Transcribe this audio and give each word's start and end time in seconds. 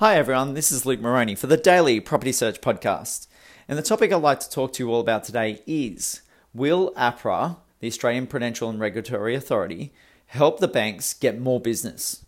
Hi, 0.00 0.16
everyone. 0.16 0.54
This 0.54 0.72
is 0.72 0.86
Luke 0.86 1.02
Moroney 1.02 1.34
for 1.34 1.46
the 1.46 1.58
Daily 1.58 2.00
Property 2.00 2.32
Search 2.32 2.62
Podcast. 2.62 3.26
And 3.68 3.76
the 3.76 3.82
topic 3.82 4.10
I'd 4.10 4.22
like 4.22 4.40
to 4.40 4.48
talk 4.48 4.72
to 4.72 4.82
you 4.82 4.90
all 4.90 5.00
about 5.00 5.24
today 5.24 5.60
is 5.66 6.22
Will 6.54 6.94
APRA, 6.94 7.58
the 7.80 7.88
Australian 7.88 8.26
Prudential 8.26 8.70
and 8.70 8.80
Regulatory 8.80 9.34
Authority, 9.34 9.92
help 10.28 10.58
the 10.58 10.68
banks 10.68 11.12
get 11.12 11.38
more 11.38 11.60
business? 11.60 12.24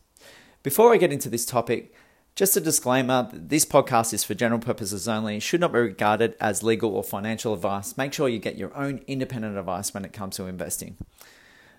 Before 0.62 0.93
I 0.93 0.98
get 0.98 1.14
into 1.14 1.30
this 1.30 1.46
topic, 1.46 1.95
just 2.37 2.59
a 2.59 2.61
disclaimer 2.61 3.30
this 3.32 3.64
podcast 3.64 4.12
is 4.12 4.23
for 4.23 4.34
general 4.34 4.61
purposes 4.61 5.09
only, 5.09 5.41
should 5.41 5.62
not 5.62 5.73
be 5.73 5.79
regarded 5.79 6.36
as 6.39 6.62
legal 6.62 6.95
or 6.95 7.02
financial 7.02 7.54
advice. 7.54 7.96
Make 7.96 8.12
sure 8.12 8.29
you 8.29 8.39
get 8.39 8.59
your 8.59 8.77
own 8.77 9.00
independent 9.07 9.57
advice 9.57 9.95
when 9.95 10.04
it 10.04 10.12
comes 10.12 10.36
to 10.36 10.45
investing. 10.45 10.98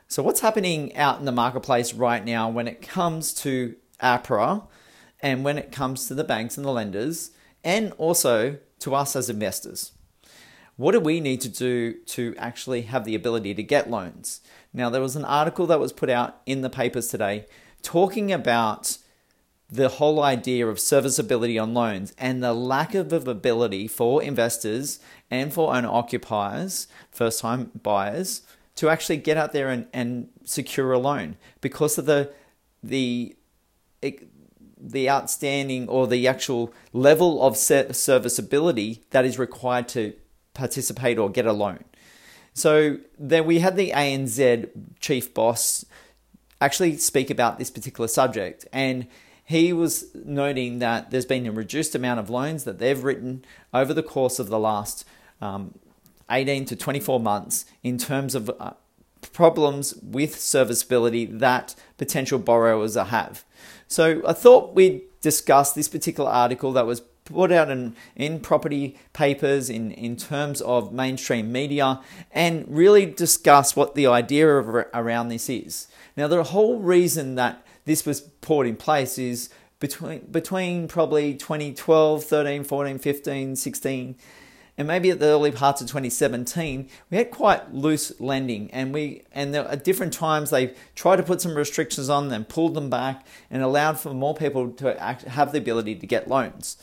So, 0.07 0.23
what's 0.23 0.39
happening 0.39 0.95
out 0.95 1.19
in 1.19 1.25
the 1.25 1.31
marketplace 1.31 1.93
right 1.93 2.25
now 2.25 2.49
when 2.49 2.67
it 2.67 2.81
comes 2.81 3.31
to 3.43 3.75
APRA 4.01 4.63
and 5.23 5.43
when 5.43 5.57
it 5.57 5.71
comes 5.71 6.07
to 6.07 6.13
the 6.13 6.23
banks 6.23 6.57
and 6.57 6.65
the 6.65 6.71
lenders, 6.71 7.31
and 7.63 7.93
also 7.93 8.57
to 8.79 8.93
us 8.93 9.15
as 9.15 9.29
investors? 9.29 9.93
What 10.75 10.91
do 10.91 10.99
we 10.99 11.19
need 11.19 11.39
to 11.41 11.49
do 11.49 11.93
to 11.93 12.35
actually 12.37 12.81
have 12.83 13.05
the 13.05 13.15
ability 13.15 13.53
to 13.55 13.63
get 13.63 13.89
loans? 13.89 14.41
Now, 14.73 14.89
there 14.89 15.01
was 15.01 15.15
an 15.15 15.25
article 15.25 15.65
that 15.67 15.79
was 15.79 15.93
put 15.93 16.09
out 16.09 16.41
in 16.45 16.61
the 16.61 16.69
papers 16.69 17.07
today 17.07 17.45
talking 17.81 18.31
about 18.31 18.97
the 19.69 19.89
whole 19.89 20.21
idea 20.21 20.67
of 20.67 20.79
serviceability 20.79 21.57
on 21.57 21.73
loans 21.73 22.13
and 22.17 22.43
the 22.43 22.53
lack 22.53 22.93
of 22.93 23.11
ability 23.27 23.87
for 23.87 24.21
investors 24.21 24.99
and 25.31 25.53
for 25.53 25.75
owner 25.75 25.89
occupiers, 25.89 26.87
first 27.11 27.39
time 27.39 27.71
buyers, 27.81 28.41
to 28.75 28.89
actually 28.89 29.17
get 29.17 29.37
out 29.37 29.53
there 29.53 29.69
and, 29.69 29.87
and 29.93 30.29
secure 30.43 30.91
a 30.91 30.99
loan 30.99 31.37
because 31.61 31.97
of 31.97 32.05
the 32.05 32.31
the 32.83 33.35
the 34.83 35.09
outstanding 35.09 35.87
or 35.87 36.07
the 36.07 36.27
actual 36.27 36.73
level 36.91 37.41
of 37.41 37.57
serviceability 37.57 39.03
that 39.11 39.23
is 39.23 39.39
required 39.39 39.87
to 39.89 40.13
participate 40.53 41.17
or 41.17 41.29
get 41.29 41.45
a 41.45 41.53
loan. 41.53 41.83
So 42.53 42.97
then 43.17 43.45
we 43.45 43.59
had 43.59 43.77
the 43.77 43.91
ANZ 43.91 44.69
chief 44.99 45.33
boss 45.33 45.85
actually 46.61 46.97
speak 46.97 47.29
about 47.29 47.57
this 47.57 47.71
particular 47.71 48.07
subject 48.07 48.67
and 48.71 49.07
he 49.45 49.73
was 49.73 50.13
noting 50.13 50.79
that 50.79 51.11
there's 51.11 51.25
been 51.25 51.45
a 51.45 51.51
reduced 51.51 51.95
amount 51.95 52.19
of 52.19 52.29
loans 52.29 52.63
that 52.63 52.79
they've 52.79 53.03
written 53.03 53.43
over 53.73 53.93
the 53.93 54.03
course 54.03 54.39
of 54.39 54.47
the 54.47 54.59
last 54.59 55.05
um, 55.41 55.73
18 56.29 56.65
to 56.65 56.75
24 56.75 57.19
months 57.19 57.65
in 57.83 57.97
terms 57.97 58.35
of 58.35 58.49
uh, 58.59 58.71
problems 59.31 59.95
with 60.01 60.39
serviceability 60.39 61.25
that 61.25 61.75
potential 61.97 62.39
borrowers 62.39 62.95
have. 62.95 63.45
So 63.87 64.21
I 64.27 64.33
thought 64.33 64.75
we'd 64.75 65.03
discuss 65.21 65.71
this 65.73 65.87
particular 65.87 66.29
article 66.29 66.73
that 66.73 66.85
was 66.85 67.01
put 67.25 67.51
out 67.51 67.69
in, 67.69 67.95
in 68.15 68.39
property 68.39 68.97
papers 69.13 69.69
in, 69.69 69.91
in 69.91 70.17
terms 70.17 70.61
of 70.61 70.91
mainstream 70.91 71.51
media 71.51 72.01
and 72.31 72.65
really 72.67 73.05
discuss 73.05 73.75
what 73.75 73.95
the 73.95 74.07
idea 74.07 74.57
of, 74.57 74.67
around 74.93 75.29
this 75.29 75.49
is. 75.49 75.87
Now, 76.17 76.27
the 76.27 76.43
whole 76.43 76.79
reason 76.79 77.35
that 77.35 77.65
this 77.85 78.05
was 78.05 78.21
put 78.21 78.67
in 78.67 78.75
place 78.75 79.17
is 79.17 79.49
between 79.79 80.19
between 80.31 80.87
probably 80.87 81.33
2012, 81.33 82.23
13, 82.23 82.63
14, 82.63 82.99
15, 82.99 83.55
16 83.57 84.15
and 84.77 84.87
maybe 84.87 85.11
at 85.11 85.19
the 85.19 85.27
early 85.27 85.51
parts 85.51 85.81
of 85.81 85.87
2017, 85.87 86.89
we 87.11 87.17
had 87.17 87.29
quite 87.29 87.73
loose 87.73 88.19
lending, 88.19 88.71
and 88.71 88.93
we 88.93 89.23
and 89.31 89.55
at 89.55 89.83
different 89.83 90.13
times 90.13 90.49
they 90.49 90.73
tried 90.95 91.17
to 91.17 91.23
put 91.23 91.41
some 91.41 91.55
restrictions 91.55 92.09
on, 92.09 92.29
them, 92.29 92.43
pulled 92.45 92.73
them 92.73 92.89
back, 92.89 93.25
and 93.51 93.61
allowed 93.61 93.99
for 93.99 94.13
more 94.13 94.33
people 94.33 94.71
to 94.71 94.99
act, 95.01 95.23
have 95.23 95.51
the 95.51 95.59
ability 95.59 95.95
to 95.95 96.07
get 96.07 96.27
loans. 96.27 96.77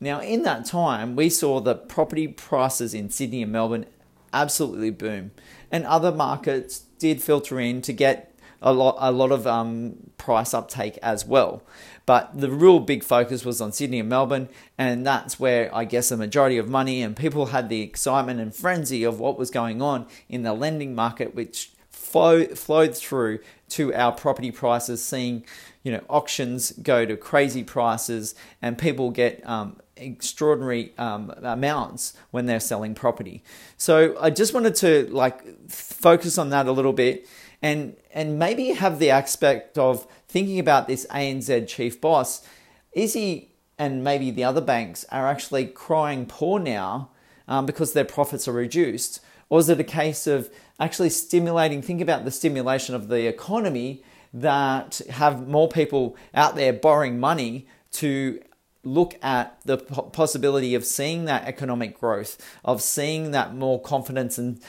Now, 0.00 0.20
in 0.20 0.42
that 0.42 0.64
time, 0.64 1.14
we 1.14 1.28
saw 1.28 1.60
the 1.60 1.74
property 1.74 2.26
prices 2.26 2.94
in 2.94 3.10
Sydney 3.10 3.42
and 3.42 3.52
Melbourne 3.52 3.86
absolutely 4.32 4.90
boom, 4.90 5.32
and 5.70 5.84
other 5.84 6.12
markets 6.12 6.80
did 6.98 7.22
filter 7.22 7.60
in 7.60 7.82
to 7.82 7.92
get 7.92 8.31
a 8.62 8.72
lot 8.72 8.96
a 8.98 9.10
lot 9.10 9.32
of 9.32 9.46
um, 9.46 9.96
price 10.16 10.54
uptake 10.54 10.98
as 11.02 11.26
well. 11.26 11.62
But 12.06 12.30
the 12.38 12.50
real 12.50 12.80
big 12.80 13.04
focus 13.04 13.44
was 13.44 13.60
on 13.60 13.72
Sydney 13.72 14.00
and 14.00 14.08
Melbourne, 14.08 14.48
and 14.78 15.06
that's 15.06 15.38
where 15.38 15.74
I 15.74 15.84
guess 15.84 16.08
the 16.08 16.16
majority 16.16 16.58
of 16.58 16.68
money 16.68 17.02
and 17.02 17.16
people 17.16 17.46
had 17.46 17.68
the 17.68 17.82
excitement 17.82 18.40
and 18.40 18.54
frenzy 18.54 19.04
of 19.04 19.20
what 19.20 19.38
was 19.38 19.50
going 19.50 19.82
on 19.82 20.06
in 20.28 20.42
the 20.42 20.52
lending 20.52 20.94
market, 20.94 21.34
which 21.34 21.70
flow, 21.90 22.44
flowed 22.46 22.96
through 22.96 23.40
to 23.70 23.94
our 23.94 24.12
property 24.12 24.50
prices, 24.50 25.04
seeing 25.04 25.44
you 25.82 25.92
know 25.92 26.02
auctions 26.08 26.72
go 26.72 27.04
to 27.04 27.16
crazy 27.16 27.64
prices 27.64 28.34
and 28.60 28.78
people 28.78 29.10
get 29.10 29.46
um, 29.48 29.80
extraordinary 29.96 30.92
um, 30.98 31.32
amounts 31.42 32.14
when 32.30 32.46
they're 32.46 32.60
selling 32.60 32.94
property. 32.94 33.42
So 33.76 34.16
I 34.20 34.30
just 34.30 34.54
wanted 34.54 34.74
to 34.76 35.08
like 35.10 35.68
focus 35.70 36.38
on 36.38 36.50
that 36.50 36.66
a 36.66 36.72
little 36.72 36.92
bit 36.92 37.28
and 37.62 37.96
and 38.12 38.38
maybe 38.38 38.72
have 38.72 38.98
the 38.98 39.10
aspect 39.10 39.78
of 39.78 40.06
thinking 40.28 40.58
about 40.58 40.88
this 40.88 41.06
ANZ 41.06 41.68
chief 41.68 42.00
boss. 42.00 42.46
Is 42.92 43.14
he 43.14 43.52
and 43.78 44.04
maybe 44.04 44.30
the 44.30 44.44
other 44.44 44.60
banks 44.60 45.04
are 45.10 45.28
actually 45.28 45.66
crying 45.66 46.26
poor 46.26 46.58
now 46.58 47.10
um, 47.48 47.64
because 47.66 47.92
their 47.92 48.04
profits 48.04 48.46
are 48.46 48.52
reduced? 48.52 49.20
Or 49.48 49.60
is 49.60 49.68
it 49.68 49.80
a 49.80 49.84
case 49.84 50.26
of 50.26 50.50
actually 50.78 51.10
stimulating? 51.10 51.82
Think 51.82 52.00
about 52.00 52.24
the 52.24 52.30
stimulation 52.30 52.94
of 52.94 53.08
the 53.08 53.26
economy 53.26 54.02
that 54.34 55.00
have 55.10 55.46
more 55.46 55.68
people 55.68 56.16
out 56.34 56.56
there 56.56 56.72
borrowing 56.72 57.20
money 57.20 57.66
to 57.92 58.40
look 58.84 59.14
at 59.22 59.60
the 59.64 59.76
possibility 59.78 60.74
of 60.74 60.84
seeing 60.84 61.24
that 61.26 61.44
economic 61.44 61.98
growth, 61.98 62.36
of 62.64 62.82
seeing 62.82 63.30
that 63.30 63.54
more 63.54 63.80
confidence 63.80 64.38
and 64.38 64.60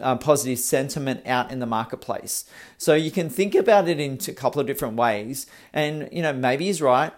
uh, 0.00 0.16
positive 0.16 0.58
sentiment 0.58 1.26
out 1.26 1.50
in 1.50 1.58
the 1.58 1.66
marketplace. 1.66 2.44
So 2.76 2.94
you 2.94 3.10
can 3.10 3.30
think 3.30 3.54
about 3.54 3.88
it 3.88 3.98
in 3.98 4.18
a 4.28 4.32
couple 4.32 4.60
of 4.60 4.66
different 4.66 4.96
ways. 4.96 5.46
And, 5.72 6.08
you 6.12 6.22
know, 6.22 6.32
maybe 6.32 6.66
he's 6.66 6.82
right. 6.82 7.12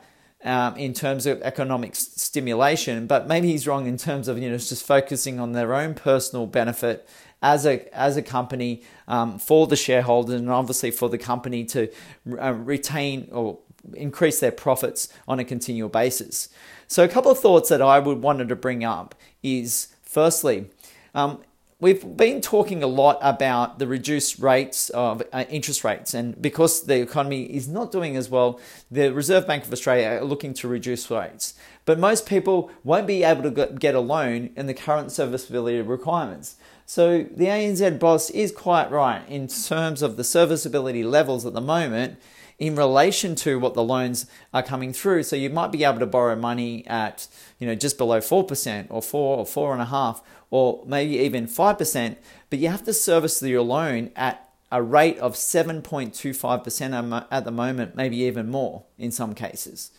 Um, 0.47 0.77
in 0.77 0.93
terms 0.93 1.25
of 1.25 1.41
economic 1.41 1.97
stimulation, 1.97 3.07
but 3.07 3.27
maybe 3.27 3.51
he's 3.51 3.67
wrong 3.67 3.87
in 3.87 3.97
terms 3.97 4.29
of 4.29 4.39
you 4.39 4.51
know 4.51 4.59
just 4.59 4.85
focusing 4.85 5.41
on 5.41 5.53
their 5.53 5.75
own 5.75 5.95
personal 5.95 6.47
benefit 6.47 7.09
as 7.41 7.65
a 7.65 7.89
as 7.97 8.19
a 8.19 8.23
company 8.23 8.83
um, 9.09 9.39
for 9.39 9.67
the 9.67 9.75
shareholders 9.75 10.39
and 10.39 10.51
obviously 10.51 10.91
for 10.91 11.09
the 11.09 11.17
company 11.17 11.65
to 11.65 11.91
uh, 12.39 12.53
retain 12.53 13.27
or 13.33 13.59
increase 13.95 14.41
their 14.41 14.53
profits 14.53 15.09
on 15.29 15.39
a 15.39 15.45
continual 15.45 15.89
basis. 15.89 16.49
So, 16.87 17.05
a 17.05 17.09
couple 17.09 17.31
of 17.31 17.39
thoughts 17.39 17.69
that 17.69 17.83
I 17.83 17.99
would 17.99 18.23
wanted 18.23 18.49
to 18.49 18.57
bring 18.57 18.85
up 18.85 19.15
is 19.43 19.89
firstly, 20.03 20.71
um, 21.15 21.41
we've 21.81 22.17
been 22.17 22.41
talking 22.41 22.83
a 22.83 22.87
lot 22.87 23.19
about 23.21 23.79
the 23.79 23.87
reduced 23.87 24.39
rates 24.39 24.91
of 24.91 25.23
uh, 25.33 25.45
interest 25.51 25.85
rates, 25.85 26.15
and 26.15 26.41
because 26.41 26.85
the 26.85 27.01
economy 27.01 27.45
is 27.45 27.69
not 27.69 27.93
doing 27.93 28.17
as 28.17 28.31
well, 28.31 28.61
the 28.91 29.13
Reserve 29.13 29.47
Bank 29.47 29.65
of 29.65 29.73
Australia 29.73 30.21
are 30.21 30.25
looking 30.25 30.55
to 30.55 30.69
reduce 30.69 31.11
rates. 31.11 31.55
But 31.85 31.99
most 31.99 32.27
people 32.27 32.71
won't 32.83 33.07
be 33.07 33.23
able 33.23 33.43
to 33.43 33.67
get 33.79 33.95
a 33.95 34.01
loan 34.01 34.51
in 34.57 34.67
the 34.67 34.75
current 34.75 35.13
serviceability 35.13 35.81
requirements. 35.83 36.57
So 36.87 37.23
the 37.23 37.47
ANZ 37.47 37.99
boss 37.99 38.31
is 38.31 38.53
quite 38.53 38.91
right 38.91 39.23
in 39.29 39.49
terms 39.49 40.03
of 40.03 40.17
the 40.17 40.25
serviceability 40.25 41.03
levels 41.03 41.47
at 41.47 41.55
the 41.55 41.61
moment 41.61 42.19
in 42.59 42.77
relation 42.77 43.35
to 43.35 43.59
what 43.59 43.75
the 43.75 43.83
loans 43.83 44.27
are 44.53 44.63
coming 44.63 44.93
through. 44.93 45.23
So 45.23 45.37
you 45.37 45.51
might 45.51 45.73
be 45.73 45.85
able 45.85 45.99
to 45.99 46.07
borrow 46.07 46.37
money 46.37 46.87
at 46.87 47.27
you 47.59 47.67
know 47.67 47.75
just 47.75 47.99
below 47.99 48.21
four 48.21 48.45
percent 48.45 48.89
or 48.91 49.03
four 49.03 49.39
or 49.39 49.47
four 49.47 49.73
and 49.73 49.83
a 49.83 49.87
half 49.87 50.23
or 50.51 50.85
maybe 50.87 51.17
even 51.19 51.47
five 51.47 51.79
percent, 51.79 52.19
but 52.51 52.59
you 52.59 52.69
have 52.69 52.85
to 52.85 52.93
service 52.93 53.43
your 53.43 53.63
loan 53.63 54.11
at 54.15 54.45
a 54.75 54.83
rate 54.83 55.19
of 55.19 55.35
7.25% 55.35 57.27
at 57.31 57.45
the 57.45 57.51
moment, 57.53 57.95
maybe 57.95 58.17
even 58.17 58.51
more 58.51 58.83
in 58.99 59.13
some 59.13 59.33
cases. 59.33 59.93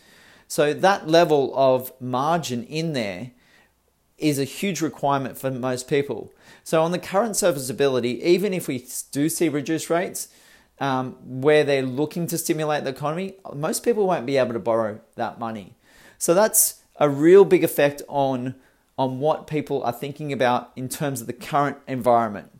So 0.48 0.74
that 0.74 1.08
level 1.08 1.52
of 1.56 1.92
margin 1.98 2.62
in 2.64 2.92
there 2.92 3.30
is 4.18 4.38
a 4.38 4.44
huge 4.44 4.82
requirement 4.82 5.38
for 5.38 5.50
most 5.50 5.88
people. 5.88 6.30
So 6.62 6.82
on 6.82 6.92
the 6.92 6.98
current 6.98 7.36
serviceability, 7.36 8.22
even 8.22 8.52
if 8.52 8.68
we 8.68 8.86
do 9.12 9.30
see 9.30 9.48
reduced 9.48 9.88
rates, 9.88 10.28
um, 10.78 11.16
where 11.22 11.64
they're 11.64 11.82
looking 11.82 12.26
to 12.28 12.38
stimulate 12.38 12.84
the 12.84 12.90
economy, 12.90 13.36
most 13.54 13.84
people 13.84 14.06
won't 14.06 14.26
be 14.26 14.36
able 14.36 14.52
to 14.52 14.58
borrow 14.58 15.00
that 15.16 15.38
money. 15.38 15.74
So 16.18 16.34
that's 16.34 16.82
a 16.98 17.08
real 17.08 17.44
big 17.44 17.64
effect 17.64 18.02
on, 18.08 18.54
on 18.98 19.18
what 19.18 19.46
people 19.46 19.82
are 19.82 19.92
thinking 19.92 20.32
about 20.32 20.72
in 20.76 20.88
terms 20.88 21.20
of 21.20 21.26
the 21.26 21.32
current 21.32 21.78
environment. 21.86 22.50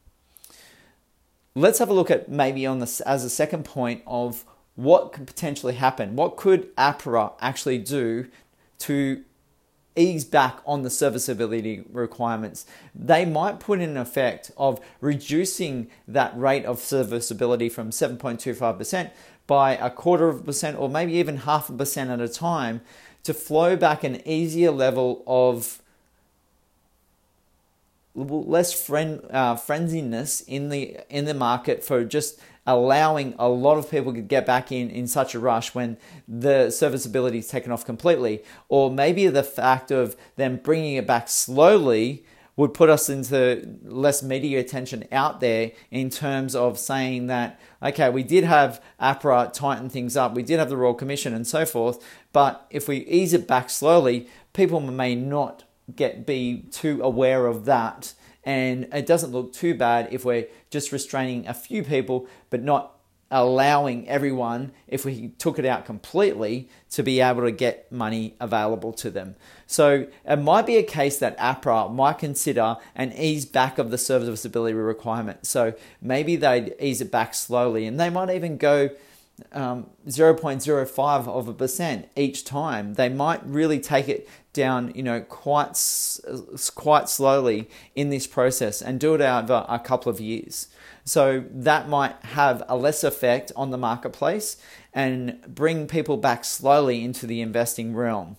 Let's 1.54 1.78
have 1.78 1.88
a 1.88 1.94
look 1.94 2.10
at 2.10 2.28
maybe 2.28 2.66
on 2.66 2.80
this 2.80 3.00
as 3.00 3.24
a 3.24 3.30
second 3.30 3.64
point 3.64 4.02
of 4.06 4.44
what 4.74 5.12
could 5.12 5.26
potentially 5.26 5.74
happen. 5.74 6.16
What 6.16 6.36
could 6.36 6.74
APRA 6.76 7.32
actually 7.40 7.78
do 7.78 8.28
to 8.80 9.24
ease 9.96 10.24
back 10.24 10.58
on 10.66 10.82
the 10.82 10.90
serviceability 10.90 11.84
requirements. 11.90 12.66
They 12.94 13.24
might 13.24 13.60
put 13.60 13.80
in 13.80 13.96
effect 13.96 14.50
of 14.56 14.80
reducing 15.00 15.88
that 16.06 16.38
rate 16.38 16.64
of 16.64 16.80
serviceability 16.80 17.68
from 17.68 17.90
7.25% 17.90 19.10
by 19.46 19.72
a 19.76 19.90
quarter 19.90 20.28
of 20.28 20.40
a 20.40 20.42
percent 20.44 20.78
or 20.78 20.88
maybe 20.88 21.14
even 21.14 21.38
half 21.38 21.68
a 21.68 21.72
percent 21.72 22.10
at 22.10 22.20
a 22.20 22.28
time 22.28 22.80
to 23.22 23.34
flow 23.34 23.76
back 23.76 24.04
an 24.04 24.26
easier 24.26 24.70
level 24.70 25.24
of 25.26 25.82
less 28.16 28.72
friend 28.72 29.20
uh, 29.30 29.54
frenziness 29.54 30.42
in 30.48 30.70
the 30.70 30.98
in 31.10 31.26
the 31.26 31.34
market 31.34 31.84
for 31.84 32.04
just 32.04 32.40
allowing 32.66 33.34
a 33.38 33.48
lot 33.48 33.78
of 33.78 33.88
people 33.90 34.12
to 34.12 34.20
get 34.20 34.44
back 34.44 34.72
in 34.72 34.90
in 34.90 35.06
such 35.06 35.34
a 35.34 35.38
rush 35.38 35.74
when 35.74 35.96
the 36.26 36.70
serviceability 36.70 37.38
is 37.38 37.48
taken 37.48 37.70
off 37.70 37.84
completely. 37.84 38.42
Or 38.68 38.90
maybe 38.90 39.28
the 39.28 39.44
fact 39.44 39.90
of 39.90 40.16
them 40.34 40.56
bringing 40.56 40.96
it 40.96 41.06
back 41.06 41.28
slowly 41.28 42.24
would 42.56 42.72
put 42.72 42.88
us 42.88 43.08
into 43.08 43.78
less 43.84 44.22
media 44.22 44.58
attention 44.58 45.06
out 45.12 45.40
there 45.40 45.72
in 45.90 46.08
terms 46.08 46.56
of 46.56 46.78
saying 46.78 47.26
that 47.26 47.60
okay 47.82 48.08
we 48.08 48.22
did 48.22 48.44
have 48.44 48.82
APRA 48.98 49.52
tighten 49.52 49.90
things 49.90 50.16
up 50.16 50.34
we 50.34 50.42
did 50.42 50.58
have 50.58 50.70
the 50.70 50.76
Royal 50.76 50.94
Commission 50.94 51.34
and 51.34 51.46
so 51.46 51.66
forth 51.66 52.02
but 52.32 52.66
if 52.70 52.88
we 52.88 53.04
ease 53.04 53.34
it 53.34 53.46
back 53.46 53.68
slowly 53.68 54.26
people 54.54 54.80
may 54.80 55.14
not 55.14 55.64
get 55.94 56.26
be 56.26 56.64
too 56.70 57.00
aware 57.02 57.46
of 57.46 57.64
that. 57.66 58.14
And 58.44 58.88
it 58.92 59.06
doesn't 59.06 59.32
look 59.32 59.52
too 59.52 59.74
bad 59.74 60.08
if 60.12 60.24
we're 60.24 60.46
just 60.70 60.92
restraining 60.92 61.46
a 61.48 61.54
few 61.54 61.82
people 61.82 62.28
but 62.48 62.62
not 62.62 62.96
allowing 63.30 64.08
everyone 64.08 64.70
if 64.86 65.04
we 65.04 65.28
took 65.38 65.58
it 65.58 65.64
out 65.64 65.84
completely 65.84 66.68
to 66.90 67.02
be 67.02 67.20
able 67.20 67.42
to 67.42 67.50
get 67.50 67.90
money 67.90 68.34
available 68.40 68.92
to 68.92 69.10
them. 69.10 69.34
So 69.66 70.06
it 70.24 70.36
might 70.36 70.64
be 70.64 70.76
a 70.76 70.84
case 70.84 71.18
that 71.18 71.36
APRA 71.38 71.92
might 71.92 72.18
consider 72.18 72.76
an 72.94 73.12
ease 73.12 73.44
back 73.44 73.78
of 73.78 73.90
the 73.90 73.98
serviceability 73.98 74.74
requirement. 74.74 75.44
So 75.44 75.74
maybe 76.00 76.36
they'd 76.36 76.74
ease 76.78 77.00
it 77.00 77.10
back 77.10 77.34
slowly 77.34 77.84
and 77.86 77.98
they 77.98 78.10
might 78.10 78.30
even 78.30 78.58
go 78.58 78.90
um, 79.52 79.86
0.05 80.06 81.28
of 81.28 81.48
a 81.48 81.52
percent 81.52 82.08
each 82.16 82.44
time. 82.44 82.94
They 82.94 83.08
might 83.08 83.44
really 83.46 83.80
take 83.80 84.08
it 84.08 84.28
down, 84.52 84.92
you 84.94 85.02
know, 85.02 85.20
quite 85.20 85.78
quite 86.74 87.08
slowly 87.08 87.68
in 87.94 88.10
this 88.10 88.26
process 88.26 88.80
and 88.80 88.98
do 88.98 89.14
it 89.14 89.20
over 89.20 89.66
a 89.68 89.78
couple 89.78 90.10
of 90.10 90.20
years. 90.20 90.68
So 91.04 91.44
that 91.50 91.88
might 91.88 92.16
have 92.22 92.64
a 92.68 92.76
less 92.76 93.04
effect 93.04 93.52
on 93.54 93.70
the 93.70 93.78
marketplace 93.78 94.56
and 94.92 95.40
bring 95.46 95.86
people 95.86 96.16
back 96.16 96.44
slowly 96.44 97.04
into 97.04 97.26
the 97.26 97.40
investing 97.40 97.94
realm. 97.94 98.36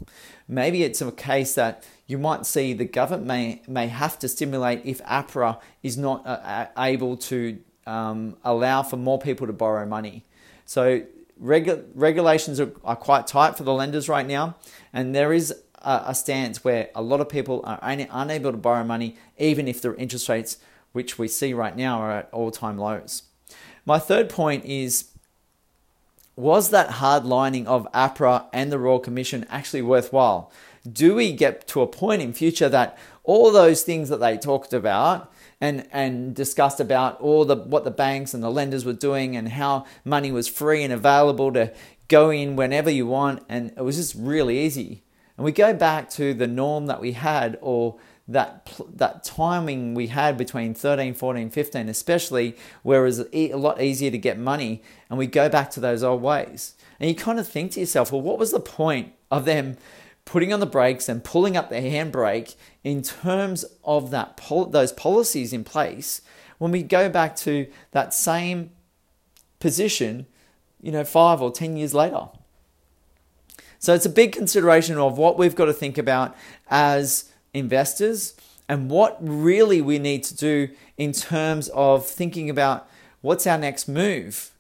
Maybe 0.48 0.84
it's 0.84 1.02
a 1.02 1.12
case 1.12 1.54
that 1.56 1.86
you 2.08 2.18
might 2.18 2.46
see 2.46 2.74
the 2.74 2.86
government 2.86 3.28
may 3.28 3.62
may 3.68 3.88
have 3.88 4.18
to 4.20 4.28
stimulate 4.28 4.82
if 4.84 5.02
APRA 5.04 5.60
is 5.84 5.98
not 5.98 6.26
uh, 6.26 6.68
able 6.78 7.18
to 7.18 7.60
um, 7.86 8.38
allow 8.44 8.82
for 8.84 8.98
more 8.98 9.20
people 9.20 9.48
to 9.48 9.54
borrow 9.54 9.86
money. 9.86 10.26
So 10.68 11.04
regu- 11.42 11.86
regulations 11.96 12.60
are, 12.60 12.72
are, 12.84 12.98
quite 12.98 13.26
tight 13.26 13.58
for 13.58 13.64
the 13.64 13.74
lenders 13.74 14.10
right 14.10 14.28
now, 14.28 14.58
and 14.92 15.16
there 15.16 15.32
is 15.32 15.52
a, 15.82 16.04
a 16.08 16.14
stance 16.14 16.64
where 16.64 16.90
a 16.94 17.02
lot 17.02 17.22
of 17.22 17.30
people 17.30 17.62
are 17.64 17.80
un- 17.82 18.08
unable 18.12 18.52
to 18.52 18.58
borrow 18.58 18.84
money, 18.84 19.16
even 19.38 19.68
if 19.68 19.82
their 19.82 19.96
interest 19.96 20.28
rates, 20.28 20.58
which 20.92 21.18
we 21.18 21.30
see 21.30 21.54
right 21.54 21.76
now, 21.76 22.02
are 22.02 22.12
at 22.12 22.30
all-time 22.34 22.78
lows. 22.78 23.24
My 23.86 23.98
third 23.98 24.30
point 24.30 24.66
is 24.66 25.06
was 26.36 26.70
that 26.70 26.92
hard 26.92 27.26
lining 27.26 27.66
of 27.66 27.88
APRA 27.94 28.46
and 28.54 28.72
the 28.72 28.78
Royal 28.78 29.00
Commission 29.00 29.48
actually 29.50 29.82
worthwhile? 29.82 30.52
Do 30.88 31.16
we 31.16 31.32
get 31.32 31.66
to 31.70 31.82
a 31.82 31.88
point 31.88 32.22
in 32.22 32.32
future 32.32 32.70
that 32.70 32.96
all 33.24 33.52
those 33.52 33.82
things 33.82 34.10
that 34.10 34.20
they 34.20 34.38
talked 34.38 34.72
about 34.72 35.34
and 35.60 35.88
and 35.92 36.36
discussed 36.36 36.80
about 36.80 37.20
all 37.20 37.46
the 37.46 37.56
what 37.56 37.84
the 37.84 37.92
banks 37.92 38.34
and 38.34 38.44
the 38.44 38.50
lenders 38.50 38.86
were 38.86 38.94
doing 38.94 39.36
and 39.36 39.50
how 39.50 39.86
money 40.06 40.32
was 40.32 40.48
free 40.48 40.84
and 40.84 40.94
available 40.94 41.52
to 41.52 41.74
go 42.08 42.30
in 42.30 42.56
whenever 42.56 42.90
you 42.90 43.06
want 43.06 43.44
and 43.50 43.72
it 43.76 43.84
was 43.84 43.98
just 43.98 44.16
really 44.16 44.60
easy. 44.60 45.04
And 45.36 45.46
we 45.46 45.52
go 45.52 45.74
back 45.74 46.10
to 46.12 46.34
the 46.34 46.48
norm 46.48 46.88
that 46.88 47.02
we 47.02 47.14
had 47.14 47.58
or 47.62 47.98
that 48.28 48.72
that 48.94 49.24
timing 49.24 49.94
we 49.94 50.08
had 50.08 50.38
between 50.38 50.74
13, 50.74 51.14
14, 51.14 51.50
15 51.50 51.90
especially 51.90 52.56
where 52.84 53.02
it 53.02 53.06
was 53.06 53.26
a 53.34 53.54
lot 53.54 53.82
easier 53.82 54.12
to 54.12 54.18
get 54.18 54.38
money 54.38 54.84
and 55.10 55.18
we 55.18 55.28
go 55.28 55.50
back 55.50 55.72
to 55.72 55.80
those 55.80 56.04
old 56.04 56.22
ways. 56.22 56.76
And 57.00 57.10
you 57.10 57.16
kind 57.16 57.40
of 57.40 57.48
think 57.48 57.72
to 57.74 57.80
yourself, 57.80 58.12
well 58.12 58.22
what 58.22 58.38
was 58.38 58.52
the 58.52 58.60
point 58.60 59.14
of 59.32 59.46
them 59.46 59.78
putting 60.28 60.52
on 60.52 60.60
the 60.60 60.66
brakes 60.66 61.08
and 61.08 61.24
pulling 61.24 61.56
up 61.56 61.70
the 61.70 61.76
handbrake 61.76 62.56
in 62.84 63.02
terms 63.02 63.66
of 63.84 64.12
that 64.12 64.40
those 64.70 64.92
policies 64.92 65.54
in 65.54 65.64
place 65.64 66.22
when 66.58 66.70
we 66.70 66.84
go 66.84 67.08
back 67.08 67.36
to 67.36 67.66
that 67.92 68.14
same 68.14 68.70
position, 69.60 70.26
you 70.82 70.92
know, 70.92 71.04
5 71.04 71.42
or 71.42 71.52
10 71.52 71.78
years 71.78 71.94
later. 71.94 72.28
So 73.80 73.94
it's 73.94 74.06
a 74.06 74.10
big 74.10 74.34
consideration 74.34 74.98
of 74.98 75.18
what 75.18 75.38
we've 75.38 75.56
got 75.56 75.66
to 75.66 75.74
think 75.74 75.98
about 75.98 76.36
as 76.70 77.32
investors 77.54 78.36
and 78.68 78.90
what 78.90 79.18
really 79.22 79.82
we 79.82 79.98
need 79.98 80.24
to 80.26 80.36
do 80.36 80.70
in 80.98 81.14
terms 81.14 81.70
of 81.70 82.06
thinking 82.06 82.50
about 82.50 82.90
what's 83.22 83.48
our 83.48 83.58
next 83.58 83.88
move. 83.88 84.52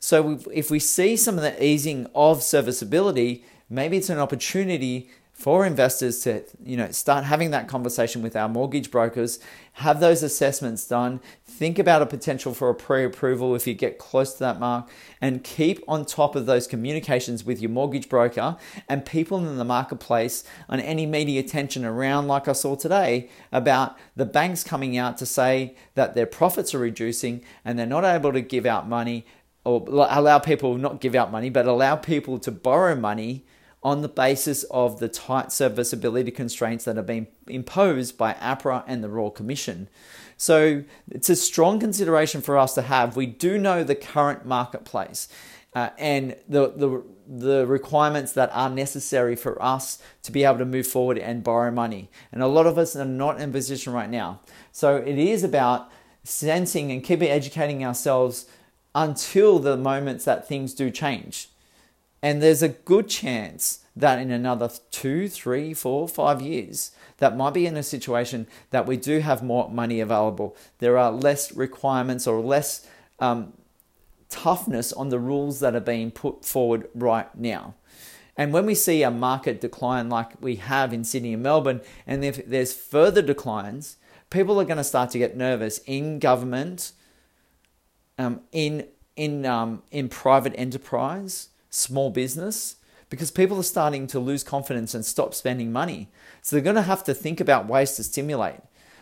So 0.00 0.40
if 0.52 0.70
we 0.70 0.80
see 0.80 1.16
some 1.16 1.36
of 1.36 1.42
the 1.42 1.64
easing 1.64 2.08
of 2.14 2.42
serviceability, 2.42 3.44
maybe 3.68 3.96
it's 3.96 4.10
an 4.10 4.18
opportunity 4.18 5.10
for 5.34 5.66
investors 5.66 6.20
to 6.20 6.44
you 6.64 6.76
know 6.76 6.90
start 6.92 7.24
having 7.24 7.50
that 7.50 7.66
conversation 7.66 8.22
with 8.22 8.36
our 8.36 8.48
mortgage 8.48 8.88
brokers 8.88 9.40
have 9.74 9.98
those 9.98 10.22
assessments 10.22 10.86
done 10.86 11.20
think 11.44 11.76
about 11.76 12.00
a 12.00 12.06
potential 12.06 12.54
for 12.54 12.70
a 12.70 12.74
pre-approval 12.74 13.52
if 13.56 13.66
you 13.66 13.74
get 13.74 13.98
close 13.98 14.34
to 14.34 14.38
that 14.38 14.60
mark 14.60 14.88
and 15.20 15.42
keep 15.42 15.82
on 15.88 16.04
top 16.04 16.36
of 16.36 16.46
those 16.46 16.68
communications 16.68 17.42
with 17.44 17.60
your 17.60 17.70
mortgage 17.70 18.08
broker 18.08 18.56
and 18.88 19.04
people 19.04 19.38
in 19.38 19.56
the 19.56 19.64
marketplace 19.64 20.44
on 20.68 20.78
any 20.78 21.04
media 21.04 21.40
attention 21.40 21.84
around 21.84 22.28
like 22.28 22.46
I 22.46 22.52
saw 22.52 22.76
today 22.76 23.28
about 23.50 23.96
the 24.14 24.24
banks 24.24 24.62
coming 24.62 24.96
out 24.96 25.18
to 25.18 25.26
say 25.26 25.74
that 25.96 26.14
their 26.14 26.26
profits 26.26 26.74
are 26.76 26.78
reducing 26.78 27.42
and 27.64 27.76
they're 27.76 27.86
not 27.86 28.04
able 28.04 28.32
to 28.32 28.40
give 28.40 28.66
out 28.66 28.88
money 28.88 29.26
or 29.64 29.84
allow 29.88 30.38
people 30.38 30.76
not 30.76 31.00
give 31.00 31.16
out 31.16 31.32
money 31.32 31.50
but 31.50 31.66
allow 31.66 31.96
people 31.96 32.38
to 32.38 32.52
borrow 32.52 32.94
money 32.94 33.44
on 33.84 34.00
the 34.00 34.08
basis 34.08 34.64
of 34.64 34.98
the 34.98 35.08
tight 35.08 35.52
serviceability 35.52 36.30
constraints 36.30 36.86
that 36.86 36.96
have 36.96 37.06
been 37.06 37.26
imposed 37.46 38.16
by 38.16 38.32
APRA 38.34 38.82
and 38.86 39.04
the 39.04 39.10
Royal 39.10 39.30
Commission. 39.30 39.88
So 40.38 40.84
it's 41.10 41.28
a 41.28 41.36
strong 41.36 41.78
consideration 41.78 42.40
for 42.40 42.56
us 42.56 42.74
to 42.74 42.82
have. 42.82 43.14
We 43.14 43.26
do 43.26 43.58
know 43.58 43.84
the 43.84 43.94
current 43.94 44.46
marketplace 44.46 45.28
uh, 45.74 45.90
and 45.98 46.34
the, 46.48 46.72
the, 46.74 47.04
the 47.28 47.66
requirements 47.66 48.32
that 48.32 48.50
are 48.54 48.70
necessary 48.70 49.36
for 49.36 49.62
us 49.62 49.98
to 50.22 50.32
be 50.32 50.44
able 50.44 50.58
to 50.58 50.64
move 50.64 50.86
forward 50.86 51.18
and 51.18 51.44
borrow 51.44 51.70
money. 51.70 52.10
And 52.32 52.42
a 52.42 52.46
lot 52.46 52.66
of 52.66 52.78
us 52.78 52.96
are 52.96 53.04
not 53.04 53.40
in 53.40 53.52
position 53.52 53.92
right 53.92 54.10
now. 54.10 54.40
So 54.72 54.96
it 54.96 55.18
is 55.18 55.44
about 55.44 55.90
sensing 56.22 56.90
and 56.90 57.04
keeping 57.04 57.28
educating 57.28 57.84
ourselves 57.84 58.46
until 58.94 59.58
the 59.58 59.76
moments 59.76 60.24
that 60.24 60.48
things 60.48 60.72
do 60.72 60.90
change. 60.90 61.48
And 62.24 62.42
there's 62.42 62.62
a 62.62 62.70
good 62.70 63.10
chance 63.10 63.80
that 63.94 64.18
in 64.18 64.30
another 64.30 64.70
two, 64.90 65.28
three, 65.28 65.74
four, 65.74 66.08
five 66.08 66.40
years, 66.40 66.92
that 67.18 67.36
might 67.36 67.52
be 67.52 67.66
in 67.66 67.76
a 67.76 67.82
situation 67.82 68.46
that 68.70 68.86
we 68.86 68.96
do 68.96 69.18
have 69.18 69.42
more 69.42 69.68
money 69.68 70.00
available. 70.00 70.56
There 70.78 70.96
are 70.96 71.12
less 71.12 71.52
requirements 71.52 72.26
or 72.26 72.40
less 72.40 72.88
um, 73.20 73.52
toughness 74.30 74.90
on 74.90 75.10
the 75.10 75.18
rules 75.18 75.60
that 75.60 75.76
are 75.76 75.80
being 75.80 76.10
put 76.10 76.46
forward 76.46 76.88
right 76.94 77.28
now. 77.36 77.74
And 78.38 78.54
when 78.54 78.64
we 78.64 78.74
see 78.74 79.02
a 79.02 79.10
market 79.10 79.60
decline 79.60 80.08
like 80.08 80.40
we 80.40 80.56
have 80.56 80.94
in 80.94 81.04
Sydney 81.04 81.34
and 81.34 81.42
Melbourne, 81.42 81.82
and 82.06 82.24
if 82.24 82.46
there's 82.46 82.72
further 82.72 83.20
declines, 83.20 83.98
people 84.30 84.58
are 84.58 84.64
going 84.64 84.78
to 84.78 84.84
start 84.84 85.10
to 85.10 85.18
get 85.18 85.36
nervous 85.36 85.76
in 85.84 86.20
government, 86.20 86.92
um, 88.16 88.40
in 88.50 88.86
in 89.14 89.44
um, 89.44 89.82
in 89.90 90.08
private 90.08 90.54
enterprise, 90.56 91.50
small 91.74 92.10
business 92.10 92.76
because 93.10 93.30
people 93.30 93.58
are 93.58 93.64
starting 93.64 94.06
to 94.08 94.18
lose 94.18 94.42
confidence 94.42 94.94
and 94.94 95.04
stop 95.04 95.34
spending 95.34 95.72
money. 95.72 96.08
So 96.42 96.56
they're 96.56 96.64
going 96.64 96.76
to 96.76 96.82
have 96.82 97.04
to 97.04 97.14
think 97.14 97.40
about 97.40 97.66
ways 97.66 97.96
to 97.96 98.02
stimulate. 98.02 98.60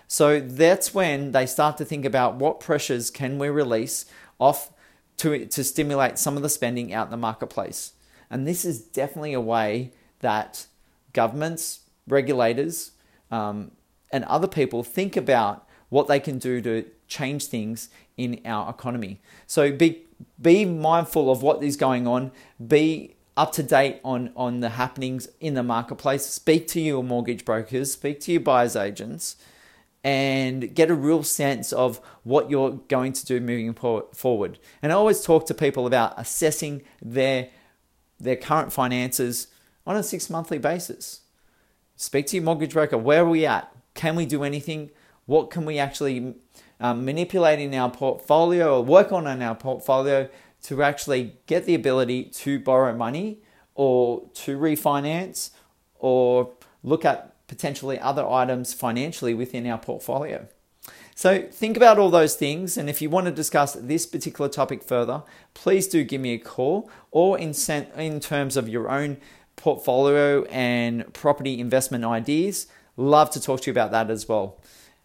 So 0.09 0.41
that's 0.41 0.93
when 0.93 1.33
they 1.33 1.47
start 1.47 1.79
to 1.79 1.85
think 1.85 2.05
about 2.05 2.37
what 2.37 2.61
pressures 2.61 3.11
can 3.11 3.38
we 3.38 3.49
release 3.49 4.05
off 4.38 4.71
to, 5.19 5.47
to 5.47 5.64
stimulate 5.64 6.19
some 6.19 6.37
of 6.37 6.43
the 6.43 6.49
spending 6.49 6.93
out 6.93 7.07
in 7.07 7.11
the 7.11 7.17
marketplace. 7.17 7.93
And 8.31 8.47
this 8.47 8.64
is 8.64 8.81
definitely 8.81 9.35
a 9.35 9.41
way 9.41 9.93
that 10.21 10.67
governments, 11.12 11.81
regulators, 12.09 12.93
um, 13.31 13.71
and 14.11 14.25
other 14.25 14.49
people 14.49 14.83
think 14.83 15.17
about 15.17 15.67
what 15.88 16.09
they 16.09 16.21
can 16.21 16.38
do 16.38 16.61
to 16.61 16.85
change 17.07 17.47
things 17.47 17.88
in 18.17 18.41
our 18.45 18.71
economy. 18.71 19.21
So 19.47 19.73
be 19.73 20.07
be 20.43 20.65
mindful 20.65 21.31
of 21.31 21.43
what 21.43 21.63
is 21.63 21.77
going 21.77 22.07
on. 22.07 22.33
Be 22.65 23.17
up 23.37 23.53
to 23.53 23.63
date 23.63 24.01
on 24.05 24.31
on 24.37 24.61
the 24.61 24.71
happenings 24.71 25.29
in 25.41 25.55
the 25.55 25.63
marketplace. 25.63 26.27
Speak 26.27 26.69
to 26.69 26.81
your 26.81 27.03
mortgage 27.03 27.45
brokers. 27.45 27.93
Speak 27.93 28.21
to 28.21 28.33
your 28.33 28.41
buyers 28.41 28.77
agents. 28.77 29.37
And 30.05 30.75
get 30.75 30.91
a 30.91 30.95
real 30.95 31.23
sense 31.23 31.73
of 31.73 32.01
what 32.25 32.51
you're 32.51 32.73
going 32.89 33.13
to 33.13 33.25
do 33.25 33.39
moving 33.39 33.73
forward. 34.13 34.59
And 34.83 34.91
I 34.91 34.97
always 34.97 35.23
talk 35.23 35.47
to 35.47 35.55
people 35.55 35.87
about 35.87 36.15
assessing 36.17 36.83
their 37.01 37.49
their 38.19 38.37
current 38.37 38.73
finances 38.73 39.49
on 39.87 39.97
a 39.97 40.03
six 40.03 40.29
monthly 40.29 40.59
basis. 40.59 41.21
Speak 41.97 42.27
to 42.27 42.37
your 42.37 42.45
mortgage 42.45 42.73
broker. 42.73 42.99
Where 42.99 43.23
are 43.23 43.29
we 43.29 43.47
at? 43.47 43.73
Can 43.95 44.17
we 44.17 44.27
do 44.27 44.43
anything? 44.43 44.91
What 45.27 45.51
can 45.51 45.65
we 45.65 45.79
actually 45.79 46.35
um, 46.83 47.05
manipulate 47.05 47.61
in 47.61 47.73
our 47.75 47.91
portfolio 47.91 48.77
or 48.77 48.85
work 48.85 49.12
on 49.12 49.27
our 49.27 49.55
portfolio 49.55 50.29
to 50.65 50.83
actually 50.83 51.37
get 51.47 51.65
the 51.65 51.75
ability 51.75 52.25
to 52.25 52.59
borrow 52.59 52.95
money 52.95 53.41
or 53.75 54.29
to 54.35 54.59
refinance 54.59 55.51
or 55.99 56.51
look 56.83 57.05
at 57.05 57.35
potentially 57.47 57.99
other 57.99 58.27
items 58.29 58.75
financially 58.75 59.33
within 59.33 59.67
our 59.67 59.79
portfolio. 59.79 60.47
So 61.15 61.43
think 61.43 61.77
about 61.77 61.99
all 61.99 62.11
those 62.11 62.35
things, 62.35 62.77
and 62.77 62.89
if 62.89 63.01
you 63.01 63.11
want 63.11 63.27
to 63.27 63.33
discuss 63.33 63.75
this 63.75 64.07
particular 64.07 64.49
topic 64.49 64.83
further, 64.83 65.23
please 65.55 65.87
do 65.87 66.03
give 66.03 66.21
me 66.21 66.35
a 66.35 66.39
call 66.39 66.91
or 67.11 67.39
in, 67.39 67.55
in 67.97 68.19
terms 68.19 68.57
of 68.57 68.69
your 68.69 68.89
own 68.91 69.19
portfolio 69.55 70.45
and 70.45 71.12
property 71.12 71.61
investment 71.61 72.05
ideas. 72.05 72.67
Love 72.97 73.31
to 73.31 73.41
talk 73.41 73.61
to 73.61 73.67
you 73.67 73.73
about 73.73 73.91
that 73.93 74.11
as 74.11 74.29
well. 74.29 74.59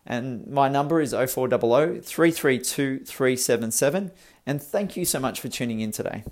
And 0.10 0.48
my 0.48 0.70
number 0.70 1.02
is 1.02 1.12
0400 1.12 2.04
332 2.04 3.00
377. 3.00 4.12
And 4.46 4.64
thank 4.64 4.96
you 4.96 5.04
so 5.04 5.20
much 5.20 5.42
for 5.42 5.50
tuning 5.50 5.82
in 5.82 5.92
today. 5.92 6.24